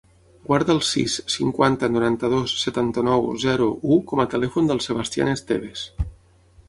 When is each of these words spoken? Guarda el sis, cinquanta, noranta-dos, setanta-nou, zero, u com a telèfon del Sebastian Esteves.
Guarda 0.45 0.71
el 0.75 0.79
sis, 0.91 1.17
cinquanta, 1.33 1.89
noranta-dos, 1.97 2.55
setanta-nou, 2.63 3.29
zero, 3.47 3.69
u 3.97 3.99
com 4.13 4.23
a 4.25 4.29
telèfon 4.33 4.71
del 4.73 4.83
Sebastian 4.87 5.35
Esteves. 5.39 5.85